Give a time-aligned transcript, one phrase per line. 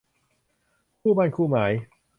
[0.99, 1.71] คู่หมั้นคู่หมาย